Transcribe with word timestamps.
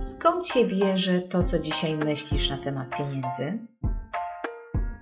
Skąd 0.00 0.48
się 0.48 0.64
bierze 0.64 1.20
to, 1.20 1.42
co 1.42 1.58
dzisiaj 1.58 1.96
myślisz 1.96 2.50
na 2.50 2.58
temat 2.58 2.96
pieniędzy? 2.98 3.58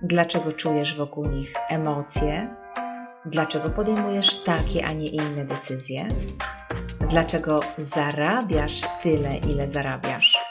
Dlaczego 0.01 0.51
czujesz 0.51 0.95
wokół 0.95 1.25
nich 1.25 1.53
emocje? 1.69 2.55
Dlaczego 3.25 3.69
podejmujesz 3.69 4.43
takie, 4.43 4.85
a 4.85 4.91
nie 4.91 5.07
inne 5.07 5.45
decyzje? 5.45 6.07
Dlaczego 7.09 7.59
zarabiasz 7.77 8.81
tyle, 9.01 9.37
ile 9.37 9.67
zarabiasz? 9.67 10.44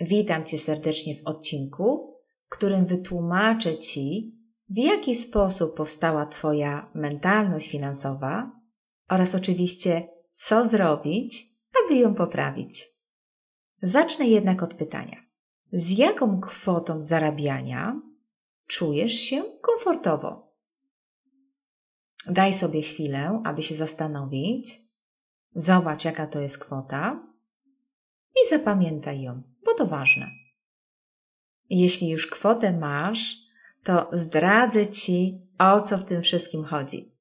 Witam 0.00 0.44
Cię 0.44 0.58
serdecznie 0.58 1.14
w 1.14 1.26
odcinku, 1.26 2.14
w 2.46 2.48
którym 2.48 2.86
wytłumaczę 2.86 3.78
Ci, 3.78 4.34
w 4.68 4.76
jaki 4.76 5.14
sposób 5.14 5.76
powstała 5.76 6.26
Twoja 6.26 6.90
mentalność 6.94 7.70
finansowa 7.70 8.52
oraz 9.08 9.34
oczywiście, 9.34 10.08
co 10.32 10.66
zrobić, 10.66 11.46
aby 11.84 11.94
ją 11.94 12.14
poprawić. 12.14 12.86
Zacznę 13.82 14.28
jednak 14.28 14.62
od 14.62 14.74
pytania: 14.74 15.16
z 15.72 15.98
jaką 15.98 16.40
kwotą 16.40 17.00
zarabiania 17.00 18.00
czujesz 18.66 19.12
się 19.12 19.44
komfortowo? 19.60 20.54
Daj 22.26 22.54
sobie 22.54 22.82
chwilę, 22.82 23.42
aby 23.44 23.62
się 23.62 23.74
zastanowić. 23.74 24.82
Zobacz, 25.54 26.04
jaka 26.04 26.26
to 26.26 26.40
jest 26.40 26.58
kwota 26.58 27.27
i 28.44 28.48
zapamiętaj 28.50 29.22
ją, 29.22 29.42
bo 29.64 29.74
to 29.74 29.86
ważne. 29.86 30.26
Jeśli 31.70 32.08
już 32.08 32.26
kwotę 32.26 32.72
masz, 32.72 33.34
to 33.84 34.08
zdradzę 34.12 34.86
Ci, 34.86 35.40
o 35.58 35.80
co 35.80 35.96
w 35.96 36.04
tym 36.04 36.22
wszystkim 36.22 36.64
chodzi. 36.64 37.12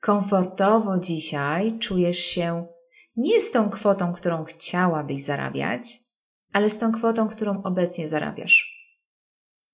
Komfortowo 0.00 0.98
dzisiaj 0.98 1.78
czujesz 1.78 2.18
się 2.18 2.66
nie 3.16 3.40
z 3.40 3.50
tą 3.50 3.70
kwotą, 3.70 4.12
którą 4.12 4.44
chciałabyś 4.44 5.24
zarabiać, 5.24 5.82
ale 6.52 6.70
z 6.70 6.78
tą 6.78 6.92
kwotą, 6.92 7.28
którą 7.28 7.62
obecnie 7.62 8.08
zarabiasz. 8.08 8.76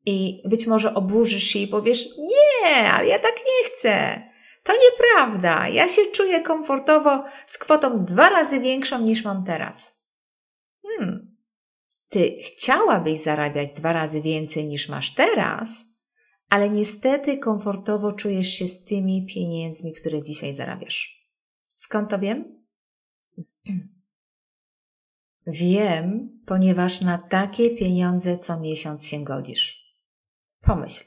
I 0.06 0.42
być 0.44 0.66
może 0.66 0.94
oburzysz 0.94 1.44
się 1.44 1.58
i 1.58 1.68
powiesz: 1.68 2.08
Nie, 2.18 2.92
ale 2.92 3.06
ja 3.06 3.18
tak 3.18 3.34
nie 3.36 3.68
chcę. 3.68 4.22
To 4.62 4.72
nieprawda. 4.72 5.68
Ja 5.68 5.88
się 5.88 6.02
czuję 6.12 6.40
komfortowo 6.40 7.24
z 7.46 7.58
kwotą 7.58 8.04
dwa 8.04 8.30
razy 8.30 8.60
większą 8.60 9.00
niż 9.00 9.24
mam 9.24 9.44
teraz. 9.44 10.01
Hmm, 11.02 11.36
ty 12.08 12.36
chciałabyś 12.42 13.22
zarabiać 13.22 13.72
dwa 13.72 13.92
razy 13.92 14.20
więcej 14.20 14.66
niż 14.66 14.88
masz 14.88 15.14
teraz, 15.14 15.84
ale 16.48 16.70
niestety 16.70 17.38
komfortowo 17.38 18.12
czujesz 18.12 18.48
się 18.48 18.68
z 18.68 18.84
tymi 18.84 19.26
pieniędzmi, 19.26 19.92
które 19.92 20.22
dzisiaj 20.22 20.54
zarabiasz. 20.54 21.28
Skąd 21.68 22.10
to 22.10 22.18
wiem? 22.18 22.44
Wiem, 25.46 26.40
ponieważ 26.46 27.00
na 27.00 27.18
takie 27.18 27.70
pieniądze 27.70 28.38
co 28.38 28.60
miesiąc 28.60 29.06
się 29.06 29.24
godzisz. 29.24 29.96
Pomyśl, 30.60 31.04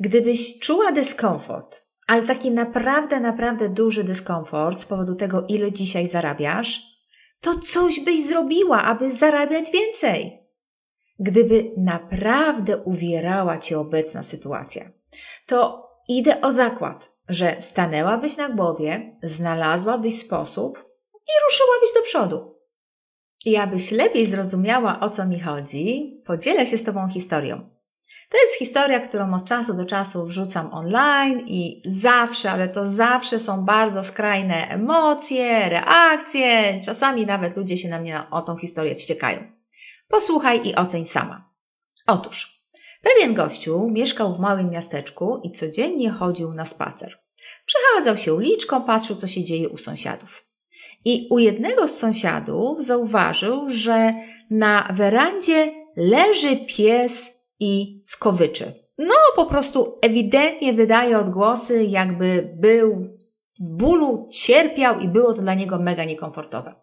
gdybyś 0.00 0.58
czuła 0.58 0.92
dyskomfort, 0.92 1.86
ale 2.06 2.22
taki 2.22 2.50
naprawdę, 2.50 3.20
naprawdę 3.20 3.68
duży 3.68 4.04
dyskomfort 4.04 4.80
z 4.80 4.86
powodu 4.86 5.14
tego, 5.14 5.46
ile 5.46 5.72
dzisiaj 5.72 6.08
zarabiasz, 6.08 6.93
to 7.44 7.58
coś 7.58 8.00
byś 8.00 8.26
zrobiła, 8.26 8.82
aby 8.82 9.10
zarabiać 9.10 9.70
więcej. 9.70 10.38
Gdyby 11.18 11.70
naprawdę 11.76 12.76
uwierała 12.76 13.58
cię 13.58 13.78
obecna 13.78 14.22
sytuacja, 14.22 14.90
to 15.46 15.88
idę 16.08 16.40
o 16.40 16.52
zakład, 16.52 17.12
że 17.28 17.56
stanęłabyś 17.60 18.36
na 18.36 18.48
głowie, 18.48 19.16
znalazłabyś 19.22 20.18
sposób 20.18 20.78
i 21.14 21.32
ruszyłabyś 21.44 21.94
do 21.94 22.02
przodu. 22.02 22.54
I 23.44 23.56
abyś 23.56 23.90
lepiej 23.90 24.26
zrozumiała, 24.26 25.00
o 25.00 25.10
co 25.10 25.26
mi 25.26 25.40
chodzi, 25.40 26.16
podzielę 26.26 26.66
się 26.66 26.78
z 26.78 26.82
Tobą 26.82 27.08
historią. 27.08 27.73
To 28.34 28.40
jest 28.40 28.58
historia, 28.58 29.00
którą 29.00 29.34
od 29.34 29.44
czasu 29.44 29.74
do 29.74 29.84
czasu 29.84 30.26
wrzucam 30.26 30.72
online 30.72 31.42
i 31.46 31.82
zawsze, 31.84 32.50
ale 32.50 32.68
to 32.68 32.86
zawsze 32.86 33.38
są 33.38 33.64
bardzo 33.64 34.04
skrajne 34.04 34.68
emocje, 34.68 35.68
reakcje, 35.68 36.80
czasami 36.84 37.26
nawet 37.26 37.56
ludzie 37.56 37.76
się 37.76 37.88
na 37.88 38.00
mnie 38.00 38.22
o 38.30 38.42
tą 38.42 38.56
historię 38.56 38.96
wściekają. 38.96 39.38
Posłuchaj 40.08 40.68
i 40.68 40.74
oceń 40.74 41.06
sama. 41.06 41.50
Otóż, 42.06 42.62
pewien 43.02 43.34
gościu 43.34 43.88
mieszkał 43.90 44.34
w 44.34 44.38
małym 44.38 44.70
miasteczku 44.70 45.40
i 45.44 45.52
codziennie 45.52 46.10
chodził 46.10 46.54
na 46.54 46.64
spacer. 46.64 47.18
Przechadzał 47.66 48.16
się 48.16 48.34
uliczką, 48.34 48.82
patrzył, 48.82 49.16
co 49.16 49.26
się 49.26 49.44
dzieje 49.44 49.68
u 49.68 49.76
sąsiadów. 49.76 50.46
I 51.04 51.28
u 51.30 51.38
jednego 51.38 51.88
z 51.88 51.98
sąsiadów 51.98 52.84
zauważył, 52.84 53.70
że 53.70 54.12
na 54.50 54.88
werandzie 54.92 55.72
leży 55.96 56.56
pies 56.56 57.33
i 57.64 58.02
skowyczy. 58.04 58.84
No, 58.98 59.14
po 59.36 59.46
prostu 59.46 59.98
ewidentnie 60.02 60.72
wydaje 60.72 61.18
odgłosy, 61.18 61.84
jakby 61.84 62.54
był 62.56 63.18
w 63.60 63.70
bólu, 63.70 64.28
cierpiał 64.32 65.00
i 65.00 65.08
było 65.08 65.32
to 65.32 65.42
dla 65.42 65.54
niego 65.54 65.78
mega 65.78 66.04
niekomfortowe. 66.04 66.74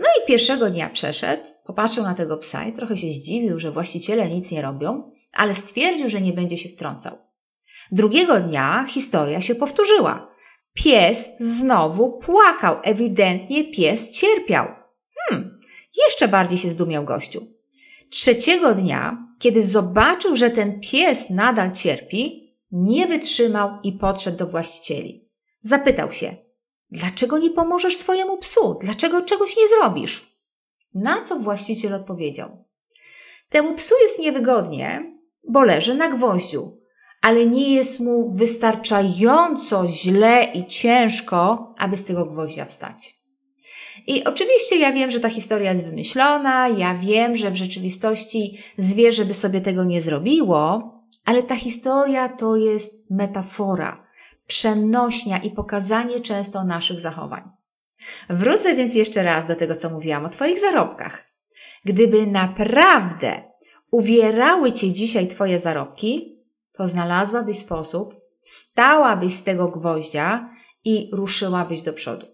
No 0.00 0.06
i 0.06 0.26
pierwszego 0.26 0.70
dnia 0.70 0.90
przeszedł, 0.90 1.44
popatrzył 1.64 2.04
na 2.04 2.14
tego 2.14 2.36
psa 2.36 2.64
i 2.64 2.72
trochę 2.72 2.96
się 2.96 3.10
zdziwił, 3.10 3.58
że 3.58 3.70
właściciele 3.70 4.30
nic 4.30 4.50
nie 4.50 4.62
robią, 4.62 5.10
ale 5.32 5.54
stwierdził, 5.54 6.08
że 6.08 6.20
nie 6.20 6.32
będzie 6.32 6.56
się 6.56 6.68
wtrącał. 6.68 7.18
Drugiego 7.92 8.40
dnia 8.40 8.84
historia 8.88 9.40
się 9.40 9.54
powtórzyła. 9.54 10.30
Pies 10.74 11.28
znowu 11.40 12.18
płakał, 12.18 12.76
ewidentnie 12.82 13.64
pies 13.64 14.10
cierpiał. 14.10 14.66
Hmm, 15.28 15.60
jeszcze 16.06 16.28
bardziej 16.28 16.58
się 16.58 16.70
zdumiał 16.70 17.04
gościu. 17.04 17.46
Trzeciego 18.10 18.74
dnia, 18.74 19.25
kiedy 19.38 19.62
zobaczył, 19.62 20.36
że 20.36 20.50
ten 20.50 20.80
pies 20.80 21.30
nadal 21.30 21.72
cierpi, 21.72 22.46
nie 22.70 23.06
wytrzymał 23.06 23.70
i 23.82 23.92
podszedł 23.92 24.36
do 24.36 24.46
właścicieli. 24.46 25.28
Zapytał 25.60 26.12
się, 26.12 26.36
dlaczego 26.90 27.38
nie 27.38 27.50
pomożesz 27.50 27.96
swojemu 27.96 28.38
psu? 28.38 28.78
Dlaczego 28.80 29.22
czegoś 29.22 29.56
nie 29.56 29.68
zrobisz? 29.68 30.36
Na 30.94 31.20
co 31.20 31.36
właściciel 31.36 31.94
odpowiedział: 31.94 32.64
Temu 33.48 33.74
psu 33.74 33.94
jest 34.02 34.18
niewygodnie, 34.18 35.16
bo 35.48 35.62
leży 35.62 35.94
na 35.94 36.08
gwoździu, 36.08 36.80
ale 37.22 37.46
nie 37.46 37.74
jest 37.74 38.00
mu 38.00 38.36
wystarczająco 38.36 39.88
źle 39.88 40.44
i 40.54 40.66
ciężko, 40.66 41.74
aby 41.78 41.96
z 41.96 42.04
tego 42.04 42.26
gwoździa 42.26 42.64
wstać. 42.64 43.15
I 44.06 44.24
oczywiście 44.24 44.78
ja 44.78 44.92
wiem, 44.92 45.10
że 45.10 45.20
ta 45.20 45.28
historia 45.28 45.72
jest 45.72 45.84
wymyślona, 45.84 46.68
ja 46.68 46.94
wiem, 46.94 47.36
że 47.36 47.50
w 47.50 47.56
rzeczywistości 47.56 48.58
zwierzę 48.78 49.24
by 49.24 49.34
sobie 49.34 49.60
tego 49.60 49.84
nie 49.84 50.02
zrobiło, 50.02 50.92
ale 51.24 51.42
ta 51.42 51.56
historia 51.56 52.28
to 52.28 52.56
jest 52.56 53.10
metafora, 53.10 54.06
przenośnia 54.46 55.38
i 55.38 55.50
pokazanie 55.50 56.20
często 56.20 56.64
naszych 56.64 57.00
zachowań. 57.00 57.42
Wrócę 58.30 58.74
więc 58.74 58.94
jeszcze 58.94 59.22
raz 59.22 59.46
do 59.46 59.54
tego, 59.54 59.74
co 59.74 59.90
mówiłam 59.90 60.24
o 60.24 60.28
Twoich 60.28 60.60
zarobkach. 60.60 61.24
Gdyby 61.84 62.26
naprawdę 62.26 63.42
uwierały 63.90 64.72
Cię 64.72 64.92
dzisiaj 64.92 65.28
Twoje 65.28 65.58
zarobki, 65.58 66.42
to 66.72 66.86
znalazłabyś 66.86 67.58
sposób, 67.58 68.14
wstałabyś 68.40 69.34
z 69.34 69.42
tego 69.42 69.68
gwoździa 69.68 70.50
i 70.84 71.10
ruszyłabyś 71.12 71.82
do 71.82 71.92
przodu. 71.92 72.26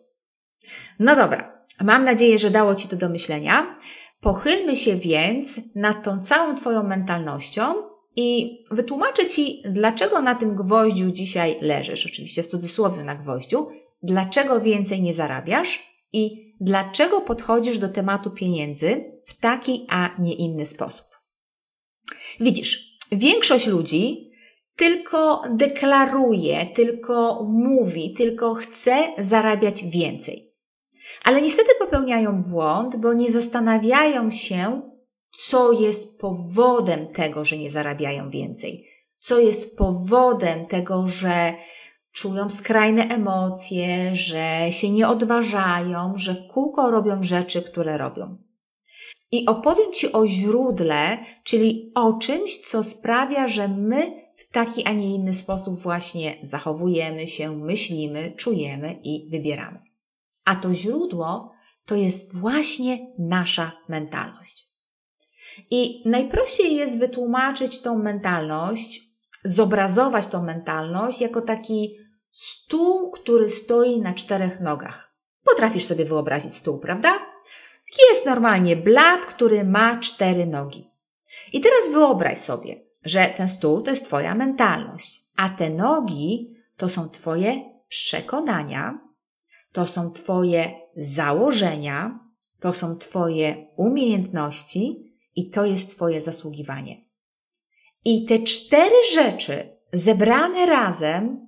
No 0.99 1.17
dobra, 1.17 1.62
mam 1.81 2.05
nadzieję, 2.05 2.39
że 2.39 2.51
dało 2.51 2.75
Ci 2.75 2.89
to 2.89 2.97
do 2.97 3.09
myślenia. 3.09 3.77
Pochylmy 4.21 4.77
się 4.77 4.97
więc 4.97 5.61
nad 5.75 6.05
tą 6.05 6.23
całą 6.23 6.55
Twoją 6.55 6.83
mentalnością 6.83 7.75
i 8.17 8.59
wytłumaczę 8.71 9.27
Ci, 9.27 9.63
dlaczego 9.65 10.23
na 10.23 10.35
tym 10.35 10.55
gwoździu 10.55 11.11
dzisiaj 11.11 11.57
leżysz, 11.61 12.07
oczywiście 12.07 12.43
w 12.43 12.47
cudzysłowie 12.47 13.05
na 13.05 13.15
gwoździu, 13.15 13.69
dlaczego 14.03 14.61
więcej 14.61 15.03
nie 15.03 15.15
zarabiasz 15.15 15.83
i 16.13 16.55
dlaczego 16.61 17.21
podchodzisz 17.21 17.79
do 17.79 17.89
tematu 17.89 18.31
pieniędzy 18.31 19.05
w 19.27 19.39
taki, 19.41 19.87
a 19.89 20.11
nie 20.19 20.35
inny 20.35 20.67
sposób. 20.67 21.07
Widzisz, 22.41 22.99
większość 23.13 23.67
ludzi 23.67 24.33
tylko 24.77 25.43
deklaruje, 25.51 26.67
tylko 26.67 27.45
mówi, 27.49 28.15
tylko 28.15 28.55
chce 28.55 29.13
zarabiać 29.19 29.85
więcej. 29.85 30.52
Ale 31.25 31.43
niestety 31.43 31.71
popełniają 31.79 32.43
błąd, 32.43 32.97
bo 32.97 33.13
nie 33.13 33.31
zastanawiają 33.31 34.31
się, 34.31 34.83
co 35.31 35.73
jest 35.73 36.21
powodem 36.21 37.07
tego, 37.07 37.45
że 37.45 37.57
nie 37.57 37.71
zarabiają 37.71 38.31
więcej. 38.31 38.89
co 39.19 39.41
jest 39.41 39.79
powodem 39.79 40.67
tego, 40.67 41.07
że 41.07 41.55
czują 42.13 42.51
skrajne 42.51 43.03
emocje, 43.09 44.15
że 44.15 44.67
się 44.71 44.91
nie 44.91 45.09
odważają, 45.09 46.13
że 46.17 46.35
w 46.35 46.47
kółko 46.47 46.91
robią 46.91 47.23
rzeczy, 47.23 47.63
które 47.63 47.99
robią. 47.99 48.37
I 49.33 49.47
opowiem 49.47 49.93
Ci 49.93 50.13
o 50.13 50.27
źródle, 50.27 51.19
czyli 51.45 51.93
o 51.95 52.13
czymś, 52.13 52.61
co 52.61 52.83
sprawia, 52.83 53.49
że 53.49 53.69
my 53.69 54.23
w 54.37 54.51
taki, 54.51 54.85
a 54.85 54.93
nie 54.93 55.15
inny 55.15 55.33
sposób 55.33 55.79
właśnie 55.79 56.35
zachowujemy 56.43 57.27
się, 57.27 57.57
myślimy, 57.57 58.33
czujemy 58.37 59.01
i 59.03 59.29
wybieramy. 59.31 59.92
A 60.45 60.57
to 60.57 60.75
źródło 60.75 61.53
to 61.87 61.95
jest 61.95 62.37
właśnie 62.37 63.07
nasza 63.19 63.73
mentalność. 63.89 64.67
I 65.71 66.03
najprościej 66.09 66.75
jest 66.75 66.99
wytłumaczyć 66.99 67.83
tą 67.83 67.99
mentalność, 67.99 69.03
zobrazować 69.45 70.29
tą 70.29 70.43
mentalność 70.43 71.21
jako 71.21 71.41
taki 71.41 71.97
stół, 72.31 73.11
który 73.11 73.51
stoi 73.51 74.01
na 74.01 74.15
czterech 74.15 74.61
nogach. 74.61 75.17
Potrafisz 75.45 75.85
sobie 75.85 76.05
wyobrazić 76.05 76.55
stół, 76.55 76.79
prawda? 76.79 77.19
Jest 78.11 78.27
normalnie 78.27 78.77
blat, 78.77 79.27
który 79.27 79.65
ma 79.65 79.97
cztery 79.97 80.47
nogi. 80.47 80.91
I 81.53 81.61
teraz 81.61 81.91
wyobraź 81.93 82.39
sobie, 82.39 82.85
że 83.05 83.35
ten 83.37 83.49
stół 83.49 83.83
to 83.83 83.91
jest 83.91 84.05
Twoja 84.05 84.35
mentalność, 84.35 85.21
a 85.37 85.49
te 85.49 85.71
nogi 85.71 86.55
to 86.77 86.89
są 86.89 87.09
Twoje 87.09 87.61
przekonania, 87.89 88.99
to 89.73 89.87
są 89.87 90.13
Twoje 90.13 90.75
założenia, 90.97 92.21
to 92.61 92.73
są 92.73 92.97
Twoje 92.97 93.67
umiejętności 93.77 95.13
i 95.37 95.51
to 95.51 95.65
jest 95.65 95.91
Twoje 95.91 96.21
zasługiwanie. 96.21 97.05
I 98.05 98.25
te 98.27 98.39
cztery 98.39 98.97
rzeczy 99.13 99.77
zebrane 99.93 100.67
razem 100.67 101.47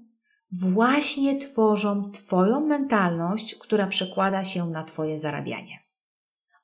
właśnie 0.53 1.39
tworzą 1.39 2.11
Twoją 2.11 2.61
mentalność, 2.61 3.55
która 3.55 3.87
przekłada 3.87 4.45
się 4.45 4.67
na 4.67 4.85
Twoje 4.85 5.19
zarabianie. 5.19 5.79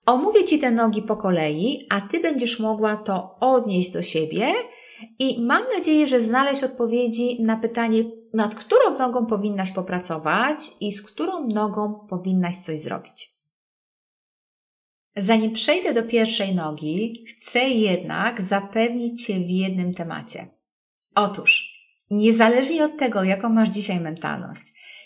Omówię 0.06 0.44
Ci 0.44 0.58
te 0.58 0.70
nogi 0.70 1.02
po 1.02 1.16
kolei, 1.16 1.86
a 1.90 2.00
Ty 2.00 2.20
będziesz 2.20 2.60
mogła 2.60 2.96
to 2.96 3.36
odnieść 3.40 3.90
do 3.90 4.02
siebie 4.02 4.52
i 5.18 5.42
mam 5.42 5.62
nadzieję, 5.76 6.06
że 6.06 6.20
znaleźć 6.20 6.64
odpowiedzi 6.64 7.42
na 7.42 7.56
pytanie, 7.56 8.04
nad 8.34 8.54
którą 8.54 8.98
nogą 8.98 9.26
powinnaś 9.26 9.72
popracować 9.72 10.58
i 10.80 10.92
z 10.92 11.02
którą 11.02 11.46
nogą 11.46 12.06
powinnaś 12.10 12.56
coś 12.56 12.80
zrobić. 12.80 13.40
Zanim 15.16 15.52
przejdę 15.52 15.94
do 15.94 16.02
pierwszej 16.02 16.54
nogi, 16.54 17.24
chcę 17.28 17.68
jednak 17.68 18.40
zapewnić 18.40 19.26
Cię 19.26 19.34
w 19.34 19.50
jednym 19.50 19.94
temacie. 19.94 20.48
Otóż, 21.14 21.70
niezależnie 22.10 22.84
od 22.84 22.96
tego, 22.98 23.24
jaką 23.24 23.48
masz 23.48 23.68
dzisiaj 23.68 24.00
mentalność, 24.00 24.62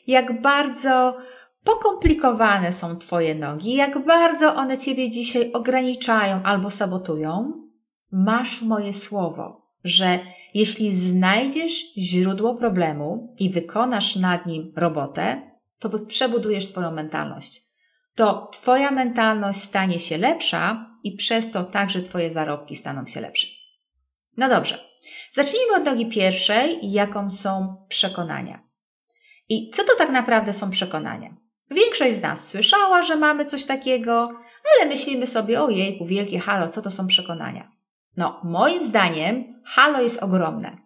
jak 0.07 0.43
bardzo 0.43 1.17
pokomplikowane 1.65 2.73
są 2.73 2.97
Twoje 2.97 3.35
nogi, 3.35 3.75
jak 3.75 4.05
bardzo 4.05 4.55
one 4.55 4.79
Ciebie 4.79 5.11
dzisiaj 5.11 5.53
ograniczają 5.53 6.43
albo 6.43 6.71
sabotują, 6.71 7.53
masz 8.13 8.63
moje 8.63 8.93
słowo, 8.93 9.64
że 9.85 10.19
jeśli 10.55 10.97
znajdziesz 10.97 11.95
źródło 11.97 12.55
problemu 12.55 13.35
i 13.39 13.51
wykonasz 13.51 14.17
nad 14.17 14.47
nim 14.47 14.73
robotę, 14.77 15.51
to 15.81 15.91
przebudujesz 15.99 16.69
swoją 16.69 16.91
mentalność. 16.91 17.61
To 18.15 18.49
Twoja 18.53 18.91
mentalność 18.91 19.61
stanie 19.61 20.01
się 20.01 20.19
lepsza 20.19 20.91
i 21.03 21.17
przez 21.17 21.51
to 21.51 21.65
także 21.65 22.03
Twoje 22.03 22.31
zarobki 22.31 22.77
staną 22.77 23.07
się 23.07 23.21
lepsze. 23.21 23.47
No 24.37 24.49
dobrze, 24.49 24.79
zacznijmy 25.33 25.77
od 25.77 25.85
nogi 25.85 26.07
pierwszej, 26.07 26.79
jaką 26.93 27.31
są 27.31 27.77
przekonania. 27.89 28.63
I 29.49 29.71
co 29.71 29.85
to 29.85 29.93
tak 29.99 30.11
naprawdę 30.11 30.53
są 30.53 30.71
przekonania? 30.71 31.37
Większość 31.71 32.15
z 32.15 32.23
nas 32.23 32.49
słyszała, 32.49 33.03
że 33.03 33.17
mamy 33.17 33.45
coś 33.45 33.65
takiego, 33.65 34.41
ale 34.75 34.89
myślimy 34.89 35.27
sobie, 35.27 35.63
ojejku, 35.63 36.07
wielkie 36.07 36.39
halo, 36.39 36.69
co 36.69 36.83
to 36.83 36.91
są 36.91 37.07
przekonania? 37.07 37.73
No, 38.17 38.41
moim 38.45 38.85
zdaniem 38.85 39.63
halo 39.65 40.03
jest 40.03 40.23
ogromne, 40.23 40.79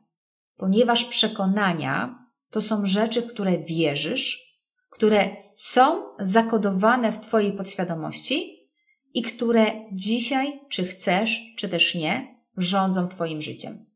ponieważ 0.57 1.05
przekonania 1.05 2.25
to 2.51 2.61
są 2.61 2.87
rzeczy, 2.87 3.23
w 3.23 3.27
które 3.27 3.59
wierzysz, 3.59 4.59
które 4.91 5.37
są 5.55 6.03
zakodowane 6.21 7.13
w 7.13 7.19
Twojej 7.19 7.53
podświadomości 7.53 8.69
i 9.15 9.23
które 9.23 9.67
dzisiaj, 9.93 10.61
czy 10.69 10.85
chcesz, 10.85 11.41
czy 11.57 11.69
też 11.69 11.95
nie, 11.95 12.41
rządzą 12.57 13.09
Twoim 13.09 13.43
życiem. 13.43 13.87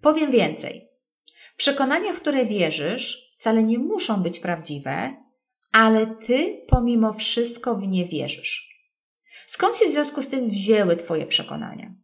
Powiem 0.00 0.30
więcej. 0.30 0.88
Przekonania, 1.56 2.12
w 2.12 2.20
które 2.20 2.46
wierzysz, 2.46 3.30
wcale 3.32 3.62
nie 3.62 3.78
muszą 3.78 4.22
być 4.22 4.40
prawdziwe, 4.40 5.14
ale 5.72 6.06
Ty 6.06 6.64
pomimo 6.68 7.12
wszystko 7.12 7.74
w 7.74 7.88
nie 7.88 8.06
wierzysz. 8.06 8.68
Skąd 9.46 9.76
się 9.76 9.86
w 9.86 9.90
związku 9.90 10.22
z 10.22 10.28
tym 10.28 10.48
wzięły 10.48 10.96
Twoje 10.96 11.26
przekonania? 11.26 11.94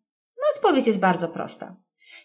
Odpowiedź 0.60 0.86
jest 0.86 1.00
bardzo 1.00 1.28
prosta. 1.28 1.76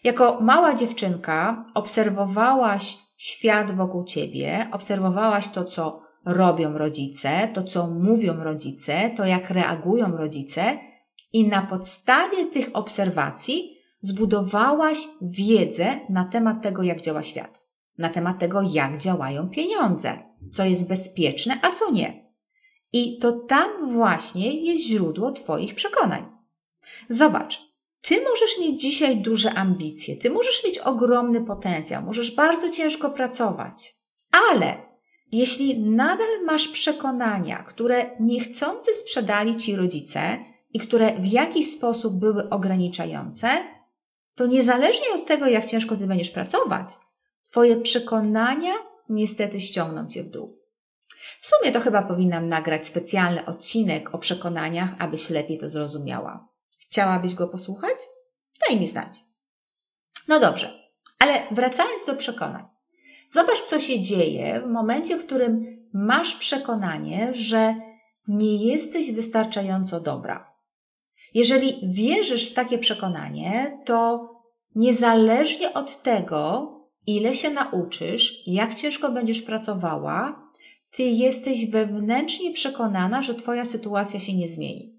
Jako 0.04 0.40
mała 0.40 0.74
dziewczynka 0.74 1.64
obserwowałaś 1.74 2.98
świat 3.16 3.70
wokół 3.70 4.04
ciebie, 4.04 4.68
obserwowałaś 4.72 5.48
to, 5.48 5.64
co 5.64 6.00
robią 6.24 6.78
rodzice, 6.78 7.48
to, 7.54 7.64
co 7.64 7.86
mówią 7.86 8.44
rodzice, 8.44 9.10
to, 9.16 9.24
jak 9.24 9.50
reagują 9.50 10.16
rodzice, 10.16 10.78
i 11.32 11.48
na 11.48 11.62
podstawie 11.62 12.46
tych 12.46 12.70
obserwacji 12.72 13.78
zbudowałaś 14.00 14.98
wiedzę 15.22 16.00
na 16.10 16.24
temat 16.24 16.62
tego, 16.62 16.82
jak 16.82 17.00
działa 17.00 17.22
świat, 17.22 17.62
na 17.98 18.08
temat 18.08 18.38
tego, 18.38 18.62
jak 18.62 18.98
działają 18.98 19.48
pieniądze, 19.48 20.18
co 20.52 20.64
jest 20.64 20.88
bezpieczne, 20.88 21.58
a 21.62 21.70
co 21.72 21.90
nie. 21.90 22.26
I 22.92 23.18
to 23.18 23.32
tam 23.32 23.92
właśnie 23.92 24.60
jest 24.60 24.84
źródło 24.84 25.32
Twoich 25.32 25.74
przekonań. 25.74 26.24
Zobacz, 27.08 27.65
ty 28.06 28.22
możesz 28.22 28.58
mieć 28.60 28.80
dzisiaj 28.80 29.16
duże 29.16 29.54
ambicje, 29.54 30.16
ty 30.16 30.30
możesz 30.30 30.64
mieć 30.64 30.78
ogromny 30.78 31.44
potencjał, 31.44 32.02
możesz 32.02 32.30
bardzo 32.30 32.70
ciężko 32.70 33.10
pracować, 33.10 33.94
ale 34.30 34.76
jeśli 35.32 35.80
nadal 35.80 36.44
masz 36.44 36.68
przekonania, 36.68 37.62
które 37.62 38.10
niechcący 38.20 38.94
sprzedali 38.94 39.56
ci 39.56 39.76
rodzice 39.76 40.38
i 40.72 40.78
które 40.78 41.14
w 41.14 41.26
jakiś 41.26 41.72
sposób 41.72 42.18
były 42.18 42.50
ograniczające, 42.50 43.48
to 44.34 44.46
niezależnie 44.46 45.12
od 45.14 45.26
tego, 45.26 45.46
jak 45.46 45.66
ciężko 45.66 45.96
ty 45.96 46.06
będziesz 46.06 46.30
pracować, 46.30 46.88
twoje 47.50 47.76
przekonania 47.76 48.72
niestety 49.08 49.60
ściągną 49.60 50.06
cię 50.06 50.22
w 50.22 50.30
dół. 50.30 50.58
W 51.40 51.46
sumie 51.46 51.72
to 51.72 51.80
chyba 51.80 52.02
powinnam 52.02 52.48
nagrać 52.48 52.86
specjalny 52.86 53.46
odcinek 53.46 54.14
o 54.14 54.18
przekonaniach, 54.18 54.90
abyś 54.98 55.30
lepiej 55.30 55.58
to 55.58 55.68
zrozumiała. 55.68 56.55
Chciałabyś 56.90 57.34
go 57.34 57.48
posłuchać? 57.48 57.98
Daj 58.68 58.80
mi 58.80 58.88
znać. 58.88 59.18
No 60.28 60.40
dobrze, 60.40 60.90
ale 61.18 61.42
wracając 61.50 62.06
do 62.06 62.14
przekonań. 62.14 62.64
Zobacz, 63.28 63.62
co 63.62 63.80
się 63.80 64.00
dzieje 64.00 64.60
w 64.60 64.66
momencie, 64.66 65.16
w 65.18 65.26
którym 65.26 65.76
masz 65.92 66.34
przekonanie, 66.34 67.34
że 67.34 67.74
nie 68.28 68.56
jesteś 68.66 69.12
wystarczająco 69.12 70.00
dobra. 70.00 70.52
Jeżeli 71.34 71.80
wierzysz 71.82 72.50
w 72.50 72.54
takie 72.54 72.78
przekonanie, 72.78 73.78
to 73.84 74.28
niezależnie 74.74 75.74
od 75.74 76.02
tego, 76.02 76.72
ile 77.06 77.34
się 77.34 77.50
nauczysz, 77.50 78.42
jak 78.46 78.74
ciężko 78.74 79.12
będziesz 79.12 79.42
pracowała, 79.42 80.46
ty 80.90 81.02
jesteś 81.02 81.70
wewnętrznie 81.70 82.52
przekonana, 82.52 83.22
że 83.22 83.34
Twoja 83.34 83.64
sytuacja 83.64 84.20
się 84.20 84.34
nie 84.34 84.48
zmieni. 84.48 84.95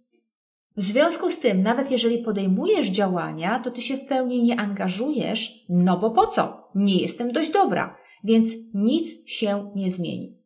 W 0.78 0.82
związku 0.82 1.30
z 1.30 1.40
tym, 1.40 1.62
nawet 1.62 1.92
jeżeli 1.92 2.18
podejmujesz 2.18 2.88
działania, 2.88 3.60
to 3.60 3.72
ty 3.72 3.82
się 3.82 3.98
w 3.98 4.06
pełni 4.06 4.44
nie 4.44 4.60
angażujesz, 4.60 5.66
no 5.70 5.98
bo 6.00 6.12
po 6.12 6.28
co? 6.28 6.70
Nie 6.76 7.02
jestem 7.02 7.32
dość 7.32 7.52
dobra, 7.52 7.98
więc 8.24 8.50
nic 8.74 9.30
się 9.30 9.72
nie 9.76 9.92
zmieni. 9.92 10.38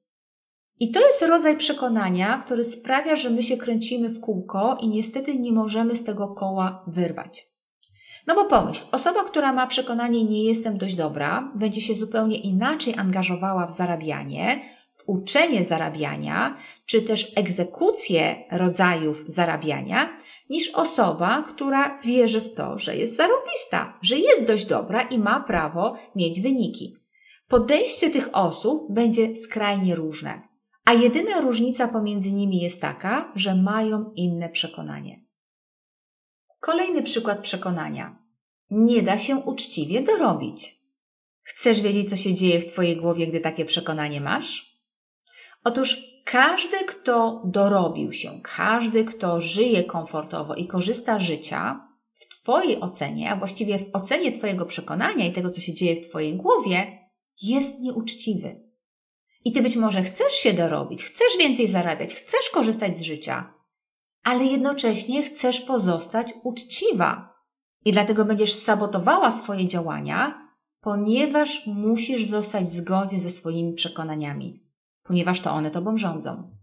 I 0.80 0.92
to 0.92 1.00
jest 1.00 1.22
rodzaj 1.22 1.58
przekonania, 1.58 2.38
który 2.38 2.64
sprawia, 2.64 3.16
że 3.16 3.30
my 3.30 3.44
się 3.44 3.58
kręcimy 3.58 4.10
w 4.10 4.20
kółko 4.20 4.78
i 4.82 4.88
niestety 4.88 5.40
nie 5.40 5.52
możemy 5.52 5.96
z 5.96 6.04
tego 6.04 6.28
koła 6.28 6.86
wyrwać. 6.88 7.48
No 8.28 8.36
bo 8.36 8.46
pomyśl, 8.46 8.86
osoba, 8.92 9.24
która 9.24 9.54
ma 9.54 9.68
przekonanie 9.68 10.24
nie 10.24 10.44
jestem 10.44 10.78
dość 10.78 10.96
dobra, 10.96 11.52
będzie 11.56 11.82
się 11.82 11.94
zupełnie 11.94 12.38
inaczej 12.38 12.94
angażowała 12.98 13.68
w 13.68 13.72
zarabianie, 13.72 14.62
uczenie 15.08 15.64
zarabiania, 15.64 16.58
czy 16.86 17.02
też 17.02 17.32
w 17.32 17.38
egzekucję 17.38 18.44
rodzajów 18.52 19.24
zarabiania, 19.28 20.18
niż 20.50 20.70
osoba, 20.70 21.44
która 21.48 21.98
wierzy 21.98 22.42
w 22.42 22.54
to, 22.54 22.80
że 22.80 22.96
jest 22.96 23.16
zarobista, 23.16 24.00
że 24.02 24.18
jest 24.18 24.46
dość 24.46 24.66
dobra 24.66 25.02
i 25.02 25.20
ma 25.20 25.40
prawo 25.40 25.96
mieć 26.16 26.42
wyniki. 26.42 26.96
Podejście 27.48 28.10
tych 28.10 28.30
osób 28.34 28.94
będzie 28.94 29.36
skrajnie 29.36 29.96
różne, 29.96 30.42
a 30.86 30.94
jedyna 30.94 31.42
różnica 31.42 31.88
pomiędzy 31.88 32.32
nimi 32.32 32.62
jest 32.62 32.82
taka, 32.82 33.32
że 33.36 33.56
mają 33.56 34.12
inne 34.16 34.50
przekonanie. 34.50 35.26
Kolejny 36.60 37.04
przykład 37.04 37.40
przekonania. 37.40 38.22
Nie 38.70 39.02
da 39.02 39.18
się 39.18 39.36
uczciwie 39.36 40.02
dorobić. 40.02 40.82
Chcesz 41.44 41.82
wiedzieć, 41.82 42.10
co 42.10 42.16
się 42.16 42.34
dzieje 42.34 42.60
w 42.60 42.72
Twojej 42.72 42.98
głowie, 42.98 43.28
gdy 43.28 43.40
takie 43.40 43.66
przekonanie 43.66 44.22
masz? 44.22 44.71
Otóż 45.64 45.98
każdy, 46.26 46.78
kto 46.88 47.42
dorobił 47.46 48.14
się, 48.14 48.40
każdy, 48.44 49.06
kto 49.06 49.42
żyje 49.42 49.84
komfortowo 49.84 50.56
i 50.56 50.68
korzysta 50.68 51.20
życia, 51.20 51.88
w 52.14 52.26
Twojej 52.26 52.80
ocenie, 52.80 53.32
a 53.32 53.36
właściwie 53.36 53.80
w 53.80 53.90
ocenie 53.94 54.32
Twojego 54.32 54.66
przekonania 54.66 55.26
i 55.26 55.34
tego, 55.34 55.50
co 55.50 55.62
się 55.62 55.74
dzieje 55.74 55.96
w 55.96 56.08
Twojej 56.08 56.36
głowie, 56.36 57.10
jest 57.42 57.80
nieuczciwy. 57.80 58.72
I 59.46 59.52
Ty 59.52 59.62
być 59.62 59.76
może 59.76 60.04
chcesz 60.04 60.34
się 60.34 60.54
dorobić, 60.54 61.04
chcesz 61.04 61.38
więcej 61.40 61.68
zarabiać, 61.68 62.16
chcesz 62.16 62.50
korzystać 62.54 62.98
z 62.98 63.02
życia, 63.02 63.54
ale 64.24 64.46
jednocześnie 64.46 65.24
chcesz 65.24 65.62
pozostać 65.62 66.34
uczciwa. 66.44 67.34
I 67.86 67.92
dlatego 67.92 68.26
będziesz 68.26 68.54
sabotowała 68.54 69.32
swoje 69.32 69.68
działania, 69.68 70.48
ponieważ 70.82 71.68
musisz 71.68 72.26
zostać 72.26 72.66
w 72.66 72.74
zgodzie 72.74 73.20
ze 73.20 73.30
swoimi 73.30 73.74
przekonaniami, 73.74 74.61
ponieważ 75.12 75.42
to 75.42 75.52
one 75.52 75.72
tobą 75.72 75.98
rządzą. 75.98 76.56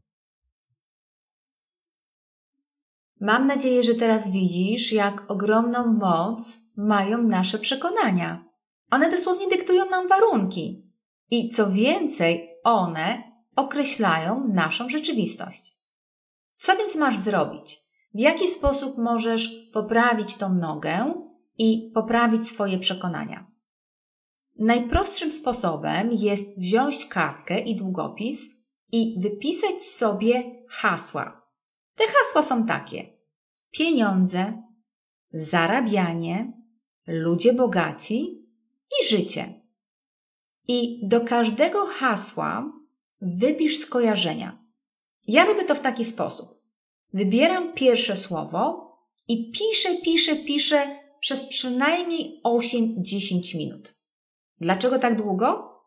Mam 3.20 3.46
nadzieję, 3.46 3.82
że 3.82 3.94
teraz 3.94 4.30
widzisz, 4.30 4.92
jak 4.92 5.30
ogromną 5.30 5.92
moc 5.92 6.58
mają 6.76 7.22
nasze 7.22 7.58
przekonania. 7.58 8.44
One 8.90 9.10
dosłownie 9.10 9.48
dyktują 9.48 9.90
nam 9.90 10.08
warunki. 10.08 10.92
I 11.30 11.48
co 11.48 11.70
więcej, 11.70 12.48
one 12.64 13.22
określają 13.56 14.48
naszą 14.48 14.88
rzeczywistość. 14.88 15.78
Co 16.58 16.76
więc 16.76 16.96
masz 16.96 17.16
zrobić? 17.16 17.80
W 18.14 18.20
jaki 18.20 18.46
sposób 18.46 18.98
możesz 18.98 19.70
poprawić 19.72 20.34
tą 20.34 20.54
nogę 20.54 21.14
i 21.58 21.90
poprawić 21.94 22.48
swoje 22.48 22.78
przekonania? 22.78 23.46
Najprostszym 24.58 25.32
sposobem 25.32 26.10
jest 26.12 26.58
wziąć 26.58 27.06
kartkę 27.06 27.60
i 27.60 27.76
długopis 27.76 28.48
i 28.92 29.16
wypisać 29.20 29.82
sobie 29.82 30.64
hasła. 30.68 31.42
Te 31.94 32.04
hasła 32.06 32.42
są 32.42 32.66
takie: 32.66 33.06
pieniądze, 33.70 34.62
zarabianie, 35.32 36.52
ludzie 37.06 37.52
bogaci 37.52 38.46
i 39.00 39.06
życie. 39.06 39.54
I 40.68 41.00
do 41.08 41.20
każdego 41.20 41.86
hasła 41.86 42.72
wypisz 43.22 43.78
skojarzenia. 43.78 44.58
Ja 45.26 45.44
robię 45.44 45.64
to 45.64 45.74
w 45.74 45.80
taki 45.80 46.04
sposób. 46.04 46.48
Wybieram 47.12 47.72
pierwsze 47.72 48.16
słowo 48.16 48.88
i 49.28 49.52
piszę, 49.52 49.96
piszę, 50.04 50.36
piszę 50.36 50.98
przez 51.20 51.46
przynajmniej 51.46 52.40
8-10 52.44 53.56
minut. 53.56 53.97
Dlaczego 54.60 54.98
tak 54.98 55.16
długo? 55.22 55.78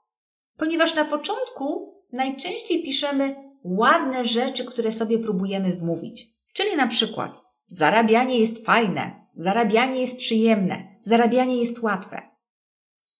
Ponieważ 0.58 0.96
na 0.96 1.06
początku 1.06 1.96
najczęściej 2.12 2.84
piszemy 2.84 3.36
ładne 3.64 4.26
rzeczy, 4.26 4.66
które 4.66 4.92
sobie 4.92 5.20
próbujemy 5.20 5.74
wmówić. 5.74 6.28
Czyli 6.54 6.76
na 6.76 6.88
przykład 6.88 7.42
zarabianie 7.68 8.40
jest 8.40 8.66
fajne, 8.66 9.28
zarabianie 9.36 10.02
jest 10.02 10.18
przyjemne, 10.18 10.96
zarabianie 11.04 11.58
jest 11.58 11.80
łatwe. 11.80 12.22